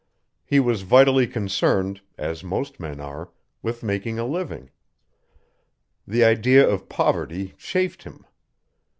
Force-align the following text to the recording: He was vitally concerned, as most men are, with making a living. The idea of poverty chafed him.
He 0.43 0.59
was 0.59 0.81
vitally 0.81 1.27
concerned, 1.27 2.01
as 2.17 2.43
most 2.43 2.79
men 2.79 2.99
are, 2.99 3.29
with 3.61 3.83
making 3.83 4.17
a 4.17 4.25
living. 4.25 4.71
The 6.07 6.23
idea 6.23 6.67
of 6.67 6.89
poverty 6.89 7.53
chafed 7.59 8.01
him. 8.01 8.25